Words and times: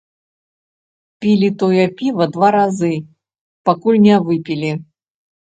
Пілі 1.25 1.49
тое 1.63 1.85
піва 1.99 2.25
два 2.39 2.49
разы, 2.57 2.91
пакуль 3.71 4.01
не 4.09 4.15
выпілі. 4.27 4.75